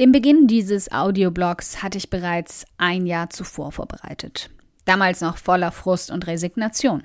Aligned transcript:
Den 0.00 0.12
Beginn 0.12 0.46
dieses 0.46 0.90
Audioblogs 0.90 1.82
hatte 1.82 1.98
ich 1.98 2.08
bereits 2.08 2.64
ein 2.78 3.04
Jahr 3.04 3.28
zuvor 3.28 3.70
vorbereitet. 3.70 4.48
Damals 4.86 5.20
noch 5.20 5.36
voller 5.36 5.72
Frust 5.72 6.10
und 6.10 6.26
Resignation. 6.26 7.02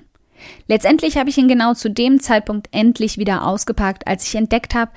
Letztendlich 0.66 1.18
habe 1.18 1.28
ich 1.28 1.36
ihn 1.36 1.46
genau 1.46 1.74
zu 1.74 1.90
dem 1.90 2.20
Zeitpunkt 2.20 2.68
endlich 2.72 3.18
wieder 3.18 3.46
ausgepackt, 3.46 4.06
als 4.06 4.26
ich 4.26 4.34
entdeckt 4.34 4.74
habe, 4.74 4.92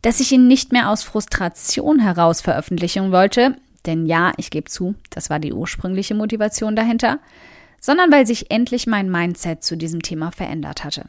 dass 0.00 0.18
ich 0.20 0.32
ihn 0.32 0.46
nicht 0.48 0.72
mehr 0.72 0.88
aus 0.88 1.02
Frustration 1.02 1.98
heraus 1.98 2.40
veröffentlichen 2.40 3.12
wollte, 3.12 3.54
denn 3.84 4.06
ja, 4.06 4.32
ich 4.38 4.48
gebe 4.50 4.70
zu, 4.70 4.94
das 5.10 5.28
war 5.28 5.38
die 5.38 5.52
ursprüngliche 5.52 6.14
Motivation 6.14 6.74
dahinter, 6.74 7.18
sondern 7.78 8.10
weil 8.10 8.26
sich 8.26 8.50
endlich 8.50 8.86
mein 8.86 9.10
Mindset 9.10 9.62
zu 9.62 9.76
diesem 9.76 10.00
Thema 10.00 10.32
verändert 10.32 10.84
hatte. 10.84 11.04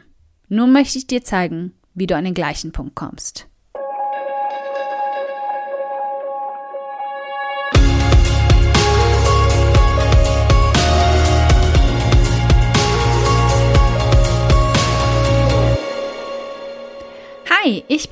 Nun 0.50 0.74
möchte 0.74 0.98
ich 0.98 1.08
dir 1.08 1.24
zeigen, 1.24 1.72
wie 1.94 2.06
du 2.06 2.18
an 2.18 2.26
den 2.26 2.34
gleichen 2.34 2.74
Punkt 2.74 2.96
kommst. 2.96 3.48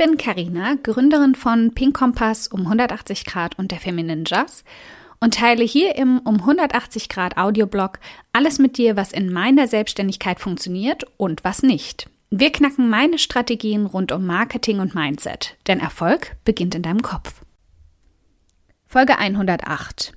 Bin 0.02 0.18
Karina, 0.18 0.78
Gründerin 0.82 1.36
von 1.36 1.76
Pink 1.76 1.96
Kompass 1.96 2.48
um 2.48 2.62
180 2.62 3.24
Grad 3.24 3.60
und 3.60 3.70
der 3.70 3.80
Feminine 3.80 4.24
Jazz 4.26 4.64
und 5.20 5.36
teile 5.36 5.64
hier 5.64 5.96
im 5.96 6.18
um 6.18 6.40
180 6.40 7.08
Grad 7.08 7.38
Audioblog 7.38 8.00
alles 8.34 8.58
mit 8.58 8.80
dir, 8.80 8.98
was 8.98 9.12
in 9.12 9.32
meiner 9.32 9.68
Selbstständigkeit 9.68 10.40
funktioniert 10.40 11.04
und 11.18 11.44
was 11.44 11.62
nicht. 11.62 12.10
Wir 12.32 12.52
knacken 12.52 12.90
meine 12.90 13.20
Strategien 13.20 13.86
rund 13.86 14.12
um 14.12 14.26
Marketing 14.26 14.80
und 14.80 14.96
Mindset, 14.96 15.56
denn 15.68 15.80
Erfolg 15.80 16.36
beginnt 16.46 16.74
in 16.74 16.82
deinem 16.82 17.04
Kopf. 17.04 17.44
Folge 18.88 19.20
108. 19.20 20.14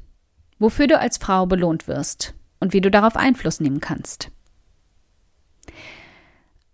Wofür 0.59 0.87
du 0.87 0.99
als 0.99 1.19
Frau 1.19 1.45
belohnt 1.45 1.89
wirst 1.89 2.33
und 2.59 2.73
wie 2.73 2.81
du 2.81 2.91
darauf 2.91 3.17
Einfluss 3.17 3.61
nehmen 3.61 3.81
kannst. 3.81 4.31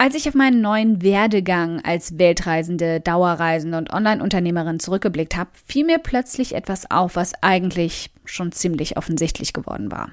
Als 0.00 0.14
ich 0.14 0.26
auf 0.26 0.34
meinen 0.34 0.62
neuen 0.62 1.02
Werdegang 1.02 1.84
als 1.84 2.16
Weltreisende, 2.16 3.00
Dauerreisende 3.00 3.76
und 3.76 3.92
Online-Unternehmerin 3.92 4.80
zurückgeblickt 4.80 5.36
habe, 5.36 5.50
fiel 5.66 5.84
mir 5.84 5.98
plötzlich 5.98 6.54
etwas 6.54 6.90
auf, 6.90 7.16
was 7.16 7.34
eigentlich 7.42 8.10
schon 8.24 8.50
ziemlich 8.50 8.96
offensichtlich 8.96 9.52
geworden 9.52 9.92
war. 9.92 10.12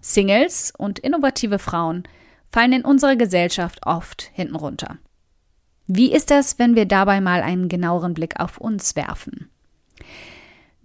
Singles 0.00 0.72
und 0.78 1.00
innovative 1.00 1.58
Frauen 1.58 2.04
fallen 2.52 2.74
in 2.74 2.84
unserer 2.84 3.16
Gesellschaft 3.16 3.84
oft 3.84 4.30
hinten 4.34 4.54
runter. 4.54 4.98
Wie 5.88 6.12
ist 6.12 6.30
das, 6.30 6.60
wenn 6.60 6.76
wir 6.76 6.86
dabei 6.86 7.20
mal 7.20 7.42
einen 7.42 7.68
genaueren 7.68 8.14
Blick 8.14 8.38
auf 8.38 8.58
uns 8.58 8.94
werfen? 8.94 9.50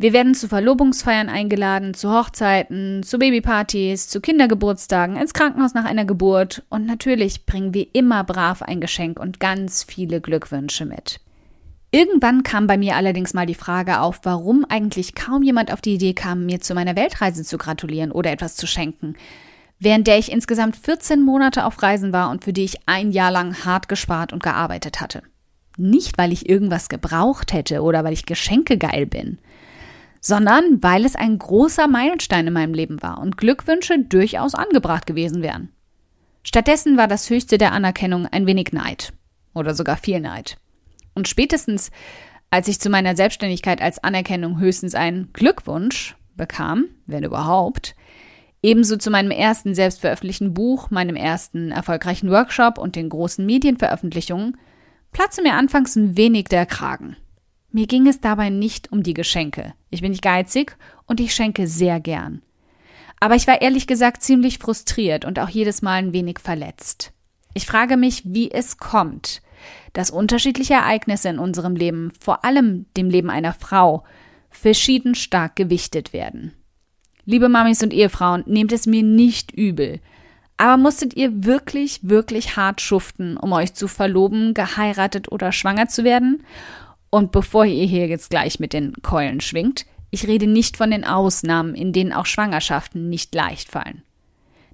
Wir 0.02 0.14
werden 0.14 0.34
zu 0.34 0.48
Verlobungsfeiern 0.48 1.28
eingeladen, 1.28 1.94
zu 1.94 2.10
Hochzeiten, 2.10 3.04
zu 3.04 3.20
Babypartys, 3.20 4.08
zu 4.08 4.22
Kindergeburtstagen, 4.22 5.18
ins 5.18 5.34
Krankenhaus 5.34 5.74
nach 5.74 5.84
einer 5.84 6.06
Geburt 6.06 6.64
und 6.70 6.86
natürlich 6.86 7.46
bringen 7.46 7.74
wir 7.74 7.86
immer 7.92 8.24
brav 8.24 8.62
ein 8.62 8.80
Geschenk 8.80 9.20
und 9.20 9.42
ganz 9.42 9.84
viele 9.84 10.22
Glückwünsche 10.22 10.86
mit. 10.86 11.20
Irgendwann 11.92 12.44
kam 12.44 12.66
bei 12.66 12.78
mir 12.78 12.96
allerdings 12.96 13.34
mal 13.34 13.46
die 13.46 13.56
Frage 13.56 14.00
auf, 14.00 14.22
warum 14.24 14.64
eigentlich 14.70 15.16
kaum 15.16 15.44
jemand 15.44 15.74
auf 15.74 15.82
die 15.82 15.96
Idee 15.96 16.14
kam, 16.14 16.46
mir 16.46 16.62
zu 16.62 16.74
meiner 16.76 16.96
Weltreise 16.96 17.44
zu 17.44 17.58
gratulieren 17.58 18.14
oder 18.14 18.32
etwas 18.32 18.56
zu 18.56 18.68
schenken, 18.68 19.18
während 19.80 20.08
der 20.08 20.18
ich 20.18 20.32
insgesamt 20.32 20.78
14 20.78 21.22
Monate 21.22 21.66
auf 21.66 21.84
Reisen 21.84 22.14
war 22.14 22.30
und 22.30 22.46
für 22.46 22.54
die 22.54 22.64
ich 22.64 22.78
ein 22.86 23.12
Jahr 23.12 23.32
lang 23.32 23.66
hart 23.66 23.90
gespart 23.90 24.32
und 24.32 24.44
gearbeitet 24.44 25.02
hatte. 25.02 25.24
Nicht, 25.76 26.18
weil 26.18 26.32
ich 26.32 26.48
irgendwas 26.48 26.88
gebraucht 26.88 27.52
hätte 27.52 27.82
oder 27.82 28.06
weil 28.06 28.14
ich 28.14 28.26
Geschenke 28.26 28.78
geil 28.78 29.06
bin 29.06 29.40
sondern 30.22 30.82
weil 30.84 31.06
es 31.06 31.16
ein 31.16 31.38
großer 31.38 31.88
Meilenstein 31.88 32.48
in 32.48 32.54
meinem 32.54 32.74
Leben 32.74 33.02
war 33.02 33.20
und 33.20 33.38
Glückwünsche 33.38 34.00
durchaus 34.00 34.56
angebracht 34.56 35.06
gewesen 35.06 35.42
wären. 35.42 35.70
Stattdessen 36.44 36.98
war 36.98 37.08
das 37.08 37.30
höchste 37.30 37.58
der 37.58 37.74
Anerkennung 37.74 38.26
ein 38.26 38.46
wenig 38.46 38.72
Neid 38.72 39.14
oder 39.54 39.74
sogar 39.74 39.98
viel 39.98 40.20
Neid. 40.20 40.58
Und 41.14 41.28
spätestens, 41.28 41.92
als 42.50 42.68
ich 42.68 42.80
zu 42.80 42.90
meiner 42.90 43.16
Selbstständigkeit 43.16 43.82
als 43.82 44.04
Anerkennung 44.04 44.60
höchstens 44.60 44.96
einen 44.96 45.32
Glückwunsch 45.34 46.16
bekam, 46.36 46.86
wenn 47.06 47.24
überhaupt, 47.24 47.96
ebenso 48.62 48.98
zu 48.98 49.12
meinem 49.12 49.32
ersten 49.32 49.76
selbstveröffentlichten 49.76 50.54
Buch, 50.54 50.90
meinem 50.90 51.16
ersten 51.16 51.72
erfolgreichen 51.72 52.30
Workshop 52.30 52.78
und 52.78 52.96
den 52.96 53.10
großen 53.10 53.46
Medienveröffentlichungen, 53.46 54.58
platzte 55.12 55.42
mir 55.42 55.54
anfangs 55.54 55.96
ein 55.96 56.18
wenig 56.18 56.46
der 56.46 56.66
Kragen. 56.66 57.16
Mir 57.72 57.88
ging 57.88 58.08
es 58.08 58.20
dabei 58.20 58.50
nicht 58.50 58.92
um 58.92 59.04
die 59.04 59.14
Geschenke. 59.14 59.74
Ich 59.90 60.02
bin 60.02 60.12
nicht 60.12 60.24
geizig 60.24 60.76
und 61.06 61.20
ich 61.20 61.36
schenke 61.36 61.68
sehr 61.68 62.00
gern. 62.00 62.42
Aber 63.20 63.36
ich 63.36 63.48
war 63.48 63.62
ehrlich 63.62 63.86
gesagt 63.86 64.24
ziemlich 64.24 64.58
frustriert 64.58 65.26
und 65.26 65.40
auch 65.40 65.50
jedes 65.50 65.82
Mal 65.82 65.96
ein 65.96 66.14
wenig 66.14 66.40
verletzt. 66.40 67.12
Ich 67.54 67.66
frage 67.66 67.98
mich, 67.98 68.24
wie 68.26 68.52
es 68.52 68.78
kommt, 68.78 69.42
dass 69.94 70.12
unterschiedliche 70.12 70.76
Ereignisse 70.76 71.30
in 71.30 71.40
unserem 71.40 71.76
Leben, 71.76 72.12
vor 72.20 72.46
allem 72.46 72.86
dem 72.96 73.10
Leben 73.10 73.30
einer 73.30 73.54
Frau, 73.54 74.04
verschieden 74.50 75.16
stark 75.16 75.56
gewichtet 75.56 76.14
werden. 76.14 76.54
Liebe 77.26 77.50
Mamis 77.50 77.84
und 77.84 77.94
Ehefrauen, 77.94 78.44
nehmt 78.48 78.72
es 78.72 78.88
mir 78.88 79.04
nicht 79.04 79.52
übel. 79.52 80.00
Aber 80.58 80.78
musstet 80.78 81.14
ihr 81.16 81.46
wirklich, 81.46 82.00
wirklich 82.04 82.56
hart 82.56 82.82
schuften, 82.82 83.38
um 83.38 83.52
euch 83.54 83.74
zu 83.74 83.88
verloben, 83.88 84.54
geheiratet 84.54 85.32
oder 85.32 85.52
schwanger 85.52 85.88
zu 85.88 86.04
werden? 86.04 86.44
Und 87.10 87.32
bevor 87.32 87.66
ihr 87.66 87.86
hier 87.86 88.08
jetzt 88.08 88.30
gleich 88.30 88.60
mit 88.60 88.74
den 88.74 88.94
Keulen 89.02 89.42
schwingt, 89.42 89.86
ich 90.12 90.28
rede 90.28 90.48
nicht 90.48 90.78
von 90.78 90.92
den 90.92 91.04
Ausnahmen, 91.04 91.76
in 91.76 91.94
denen 91.94 92.14
auch 92.14 92.26
Schwangerschaften 92.26 93.10
nicht 93.10 93.34
leicht 93.34 93.70
fallen. 93.70 94.04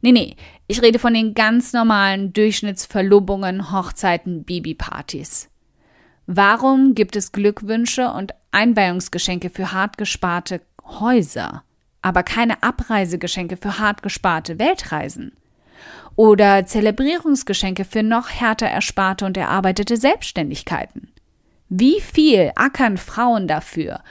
Nee, 0.01 0.11
nee, 0.11 0.35
ich 0.67 0.81
rede 0.81 0.99
von 0.99 1.13
den 1.13 1.33
ganz 1.33 1.73
normalen 1.73 2.31
Durchschnittsverlobungen, 2.31 3.71
Hochzeiten, 3.71 4.43
Babypartys. 4.43 5.49
Warum 6.27 6.95
gibt 6.95 7.15
es 7.15 7.31
Glückwünsche 7.31 8.11
und 8.11 8.33
Einweihungsgeschenke 8.51 9.49
für 9.49 9.71
hart 9.71 9.97
gesparte 9.97 10.61
Häuser, 10.83 11.63
aber 12.01 12.23
keine 12.23 12.63
Abreisegeschenke 12.63 13.57
für 13.57 13.79
hart 13.79 14.03
gesparte 14.03 14.59
Weltreisen? 14.59 15.33
Oder 16.15 16.65
Zelebrierungsgeschenke 16.65 17.83
für 17.83 18.01
noch 18.01 18.29
härter 18.29 18.67
ersparte 18.67 19.25
und 19.25 19.37
erarbeitete 19.37 19.97
Selbstständigkeiten? 19.97 21.11
Wie 21.69 21.99
viel 21.99 22.51
ackern 22.55 22.97
Frauen 22.97 23.47
dafür, 23.47 24.01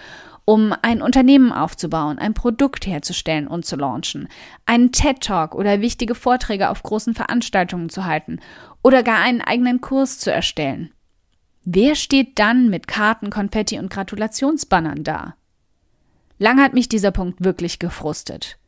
um 0.45 0.75
ein 0.83 1.01
Unternehmen 1.01 1.53
aufzubauen, 1.53 2.19
ein 2.19 2.35
Produkt 2.35 2.87
herzustellen 2.87 3.47
und 3.47 3.65
zu 3.65 3.77
launchen, 3.77 4.29
einen 4.67 4.93
TED 4.93 5.21
Talk 5.21 5.55
oder 5.55 5.81
wichtige 5.81 6.15
Vorträge 6.15 6.69
auf 6.69 6.83
großen 6.83 7.15
Veranstaltungen 7.15 7.89
zu 7.89 8.05
halten 8.05 8.41
oder 8.83 9.03
gar 9.03 9.21
einen 9.21 9.41
eigenen 9.41 9.81
Kurs 9.81 10.19
zu 10.19 10.33
erstellen? 10.33 10.93
Wer 11.65 11.95
steht 11.95 12.39
dann 12.39 12.69
mit 12.69 12.87
Karten, 12.87 13.31
Konfetti 13.31 13.79
und 13.79 13.89
Gratulationsbannern 13.89 15.03
da? 15.03 15.35
Lang 16.39 16.61
hat 16.61 16.75
mich 16.75 16.89
dieser 16.89 17.11
Punkt 17.11 17.43
wirklich 17.43 17.79
gefrustet. 17.79 18.59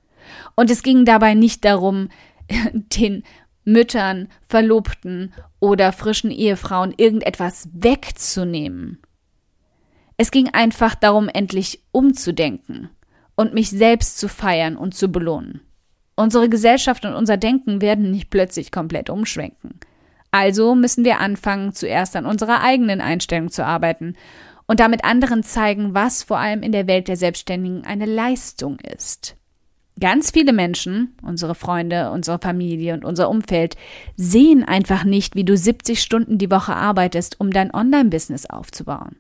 Und 0.55 0.71
es 0.71 0.83
ging 0.83 1.05
dabei 1.05 1.35
nicht 1.35 1.65
darum, 1.65 2.09
den 2.73 3.25
Müttern, 3.67 4.29
Verlobten 4.49 5.35
oder 5.61 5.93
frischen 5.93 6.31
Ehefrauen 6.31 6.95
irgendetwas 6.97 7.69
wegzunehmen. 7.75 9.03
Es 10.17 10.31
ging 10.31 10.49
einfach 10.55 10.95
darum, 10.95 11.29
endlich 11.29 11.83
umzudenken 11.93 12.89
und 13.35 13.53
mich 13.53 13.69
selbst 13.69 14.19
zu 14.19 14.29
feiern 14.29 14.77
und 14.77 14.95
zu 14.95 15.09
belohnen. 15.09 15.61
Unsere 16.15 16.49
Gesellschaft 16.49 17.05
und 17.05 17.15
unser 17.15 17.37
Denken 17.37 17.83
werden 17.83 18.11
nicht 18.11 18.31
plötzlich 18.31 18.73
komplett 18.73 19.11
umschwenken. 19.11 19.79
Also 20.31 20.75
müssen 20.75 21.05
wir 21.05 21.21
anfangen, 21.21 21.73
zuerst 21.73 22.17
an 22.17 22.25
unserer 22.25 22.63
eigenen 22.63 23.01
Einstellung 23.01 23.51
zu 23.51 23.65
arbeiten 23.65 24.15
und 24.67 24.81
damit 24.81 25.05
anderen 25.05 25.43
zeigen, 25.43 25.93
was 25.93 26.23
vor 26.23 26.39
allem 26.39 26.63
in 26.63 26.73
der 26.73 26.87
Welt 26.87 27.09
der 27.09 27.17
Selbstständigen 27.17 27.85
eine 27.85 28.07
Leistung 28.07 28.79
ist. 28.79 29.37
Ganz 29.99 30.31
viele 30.31 30.53
Menschen, 30.53 31.17
unsere 31.23 31.55
Freunde, 31.55 32.11
unsere 32.11 32.39
Familie 32.39 32.93
und 32.93 33.05
unser 33.05 33.31
Umfeld, 33.31 33.77
sehen 34.15 34.63
einfach 34.63 35.05
nicht, 35.05 35.35
wie 35.37 35.45
du 35.45 35.57
70 35.57 36.03
Stunden 36.03 36.37
die 36.37 36.51
Woche 36.51 36.75
arbeitest, 36.75 37.41
um 37.41 37.51
dein 37.51 37.73
Online-Business 37.73 38.45
aufzubauen. 38.45 39.17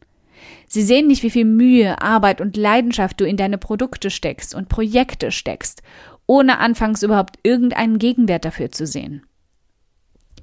Sie 0.66 0.82
sehen 0.82 1.06
nicht, 1.06 1.22
wie 1.22 1.30
viel 1.30 1.46
Mühe, 1.46 2.02
Arbeit 2.02 2.42
und 2.42 2.58
Leidenschaft 2.58 3.18
du 3.20 3.24
in 3.24 3.38
deine 3.38 3.56
Produkte 3.56 4.10
steckst 4.10 4.54
und 4.54 4.68
Projekte 4.68 5.30
steckst, 5.30 5.82
ohne 6.26 6.58
anfangs 6.58 7.02
überhaupt 7.02 7.38
irgendeinen 7.42 7.98
Gegenwert 7.98 8.44
dafür 8.44 8.70
zu 8.70 8.86
sehen. 8.86 9.22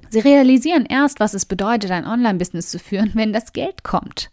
Sie 0.10 0.20
realisieren 0.20 0.86
erst, 0.86 1.20
was 1.20 1.36
es 1.36 1.46
bedeutet, 1.46 1.92
ein 1.92 2.08
Online-Business 2.08 2.70
zu 2.70 2.80
führen, 2.80 3.12
wenn 3.14 3.34
das 3.34 3.54
Geld 3.54 3.84
kommt. 3.84 4.32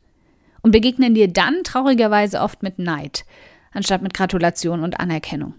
Und 0.63 0.73
begegnen 0.73 1.15
dir 1.15 1.29
dann 1.29 1.65
traurigerweise 1.65 2.41
oft 2.41 2.63
mit 2.63 2.79
Neid, 2.79 3.25
anstatt 3.73 4.03
mit 4.03 4.15
Gratulation 4.15 4.83
und 4.83 5.01
Anerkennung. 5.01 5.55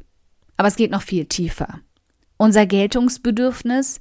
Aber 0.61 0.67
es 0.67 0.75
geht 0.75 0.91
noch 0.91 1.01
viel 1.01 1.25
tiefer. 1.25 1.79
Unser 2.37 2.67
Geltungsbedürfnis, 2.67 3.99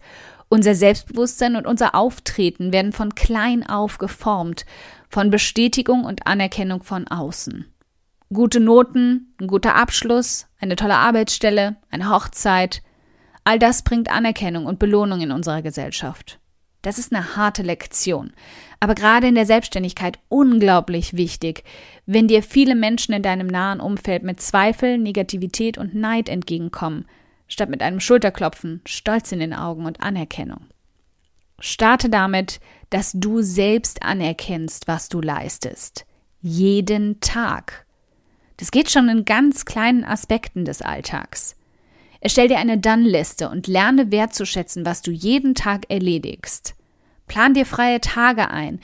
unser 0.51 0.75
Selbstbewusstsein 0.75 1.57
und 1.57 1.67
unser 1.67 1.95
Auftreten 1.95 2.71
werden 2.71 2.93
von 2.93 3.15
klein 3.15 3.67
auf 3.67 3.97
geformt, 3.97 4.67
von 5.09 5.31
Bestätigung 5.31 6.05
und 6.05 6.27
Anerkennung 6.27 6.83
von 6.83 7.09
außen. 7.09 7.65
Gute 8.31 8.61
Noten, 8.61 9.35
ein 9.41 9.47
guter 9.47 9.75
Abschluss, 9.75 10.49
eine 10.61 10.77
tolle 10.77 10.97
Arbeitsstelle, 10.97 11.77
eine 11.91 12.11
Hochzeit, 12.11 12.83
all 13.45 13.59
das 13.59 13.81
bringt 13.81 14.13
Anerkennung 14.13 14.67
und 14.67 14.79
Belohnung 14.79 15.23
in 15.23 15.33
unserer 15.33 15.63
Gesellschaft. 15.63 16.41
Das 16.83 16.99
ist 16.99 17.13
eine 17.13 17.37
harte 17.37 17.63
Lektion, 17.63 18.33
aber 18.79 18.95
gerade 18.95 19.29
in 19.29 19.35
der 19.35 19.45
Selbstständigkeit 19.45 20.19
unglaublich 20.29 21.15
wichtig, 21.15 21.65
wenn 22.07 22.27
dir 22.27 22.43
viele 22.43 22.75
Menschen 22.75 23.13
in 23.15 23.23
deinem 23.23 23.47
nahen 23.47 23.81
Umfeld 23.81 24.23
mit 24.23 24.41
Zweifel, 24.41 24.97
Negativität 24.97 25.77
und 25.77 25.95
Neid 25.95 26.31
entgegenkommen, 26.31 27.05
statt 27.49 27.69
mit 27.69 27.83
einem 27.83 28.01
Schulterklopfen, 28.01 28.81
Stolz 28.87 29.31
in 29.33 29.41
den 29.41 29.53
Augen 29.53 29.85
und 29.85 30.01
Anerkennung. 30.01 30.67
Starte 31.59 32.09
damit, 32.09 32.61
dass 32.89 33.13
du 33.13 33.43
selbst 33.43 34.03
anerkennst, 34.03 34.89
was 34.89 35.11
du 35.11 35.21
leistest. 35.21 36.07
Jeden 36.41 37.21
Tag. 37.21 37.85
Das 38.57 38.71
geht 38.71 38.91
schon 38.91 39.09
in 39.11 39.27
ganz 39.27 39.67
kleinen 39.67 40.05
Aspekten 40.05 40.65
des 40.65 40.81
Alltags. 40.81 41.57
Erstell 42.21 42.49
dir 42.49 42.59
eine 42.59 42.79
Dann-Liste 42.79 43.49
und 43.49 43.67
lerne 43.67 44.13
wertzuschätzen, 44.13 44.85
was 44.85 45.03
du 45.03 45.11
jeden 45.11 45.55
Tag 45.55 45.87
erledigst. 45.89 46.75
Plan 47.27 47.55
dir 47.55 47.65
freie 47.65 48.01
Tage 48.01 48.51
ein, 48.51 48.81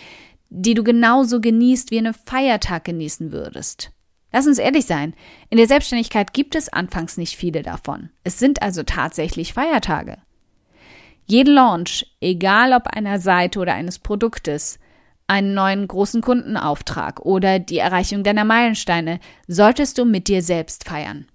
die 0.49 0.75
du 0.75 0.83
genauso 0.85 1.41
genießt, 1.41 1.91
wie 1.91 1.99
einen 1.99 2.15
Feiertag 2.15 2.85
genießen 2.85 3.33
würdest. 3.33 3.93
Lass 4.33 4.47
uns 4.47 4.59
ehrlich 4.59 4.87
sein, 4.87 5.15
in 5.51 5.59
der 5.59 5.67
Selbstständigkeit 5.67 6.33
gibt 6.33 6.55
es 6.55 6.69
anfangs 6.69 7.17
nicht 7.17 7.37
viele 7.37 7.63
davon. 7.63 8.11
Es 8.25 8.39
sind 8.39 8.63
also 8.63 8.83
tatsächlich 8.83 9.53
Feiertage. 9.53 10.19
Jeden 11.27 11.55
Launch, 11.55 12.07
egal 12.21 12.73
ob 12.73 12.87
einer 12.87 13.19
Seite 13.19 13.59
oder 13.59 13.75
eines 13.75 13.99
Produktes, 13.99 14.79
einen 15.27 15.55
neuen 15.55 15.89
großen 15.89 16.23
Kundenauftrag 16.23 17.21
oder 17.21 17.59
die 17.59 17.79
Erreichung 17.79 18.23
deiner 18.23 18.45
Meilensteine, 18.45 19.19
solltest 19.49 19.99
du 19.99 20.05
mit 20.05 20.29
dir 20.29 20.43
selbst 20.43 20.85
feiern. 20.85 21.27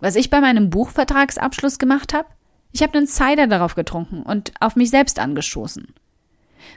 Was 0.00 0.16
ich 0.16 0.30
bei 0.30 0.40
meinem 0.40 0.70
Buchvertragsabschluss 0.70 1.78
gemacht 1.78 2.14
habe? 2.14 2.28
Ich 2.72 2.82
habe 2.82 2.98
einen 2.98 3.06
Cider 3.06 3.46
darauf 3.46 3.74
getrunken 3.74 4.22
und 4.22 4.52
auf 4.60 4.76
mich 4.76 4.90
selbst 4.90 5.18
angestoßen. 5.18 5.88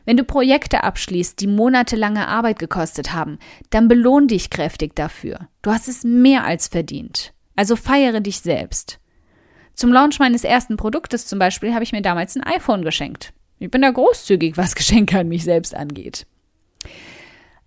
Wenn 0.05 0.17
du 0.17 0.23
Projekte 0.23 0.83
abschließt, 0.83 1.39
die 1.39 1.47
monatelange 1.47 2.27
Arbeit 2.27 2.59
gekostet 2.59 3.13
haben, 3.13 3.39
dann 3.69 3.87
belohn 3.87 4.27
dich 4.27 4.49
kräftig 4.49 4.95
dafür. 4.95 5.47
Du 5.61 5.71
hast 5.71 5.87
es 5.87 6.03
mehr 6.03 6.45
als 6.45 6.67
verdient. 6.67 7.33
Also 7.55 7.75
feiere 7.75 8.21
dich 8.21 8.39
selbst. 8.39 8.99
Zum 9.73 9.91
Launch 9.91 10.19
meines 10.19 10.43
ersten 10.43 10.77
Produktes 10.77 11.27
zum 11.27 11.39
Beispiel 11.39 11.73
habe 11.73 11.83
ich 11.83 11.91
mir 11.91 12.01
damals 12.01 12.35
ein 12.35 12.43
iPhone 12.43 12.83
geschenkt. 12.83 13.33
Ich 13.59 13.69
bin 13.69 13.81
da 13.81 13.91
großzügig, 13.91 14.57
was 14.57 14.75
Geschenke 14.75 15.19
an 15.19 15.27
mich 15.27 15.43
selbst 15.43 15.75
angeht. 15.75 16.25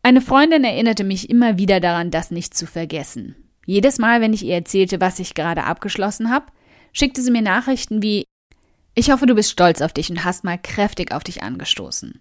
Eine 0.02 0.20
Freundin 0.20 0.64
erinnerte 0.64 1.04
mich 1.04 1.30
immer 1.30 1.56
wieder 1.56 1.80
daran, 1.80 2.10
das 2.10 2.30
nicht 2.30 2.54
zu 2.54 2.66
vergessen. 2.66 3.36
Jedes 3.66 3.98
Mal, 3.98 4.20
wenn 4.20 4.32
ich 4.32 4.44
ihr 4.44 4.54
erzählte, 4.54 5.00
was 5.00 5.18
ich 5.18 5.34
gerade 5.34 5.64
abgeschlossen 5.64 6.30
habe, 6.30 6.46
schickte 6.92 7.22
sie 7.22 7.30
mir 7.30 7.42
Nachrichten 7.42 8.02
wie 8.02 8.24
Ich 8.94 9.10
hoffe, 9.10 9.26
du 9.26 9.34
bist 9.34 9.50
stolz 9.50 9.80
auf 9.80 9.92
dich 9.92 10.10
und 10.10 10.24
hast 10.24 10.44
mal 10.44 10.58
kräftig 10.58 11.12
auf 11.12 11.24
dich 11.24 11.42
angestoßen. 11.42 12.20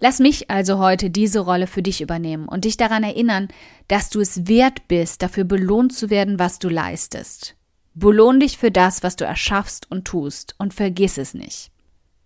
Lass 0.00 0.18
mich 0.18 0.50
also 0.50 0.78
heute 0.78 1.10
diese 1.10 1.40
Rolle 1.40 1.66
für 1.66 1.82
dich 1.82 2.00
übernehmen 2.00 2.48
und 2.48 2.64
dich 2.64 2.76
daran 2.76 3.04
erinnern, 3.04 3.48
dass 3.88 4.10
du 4.10 4.20
es 4.20 4.48
wert 4.48 4.88
bist, 4.88 5.22
dafür 5.22 5.44
belohnt 5.44 5.94
zu 5.94 6.10
werden, 6.10 6.38
was 6.38 6.58
du 6.58 6.68
leistest. 6.68 7.56
Belohn 7.94 8.40
dich 8.40 8.58
für 8.58 8.70
das, 8.70 9.02
was 9.02 9.16
du 9.16 9.24
erschaffst 9.24 9.90
und 9.90 10.04
tust 10.04 10.56
und 10.58 10.74
vergiss 10.74 11.16
es 11.16 11.32
nicht. 11.32 11.70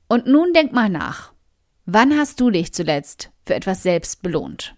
Und 0.08 0.26
nun 0.26 0.54
denk 0.54 0.72
mal 0.72 0.88
nach. 0.88 1.32
Wann 1.84 2.16
hast 2.18 2.40
du 2.40 2.50
dich 2.50 2.72
zuletzt 2.72 3.30
für 3.44 3.54
etwas 3.54 3.82
selbst 3.82 4.22
belohnt? 4.22 4.77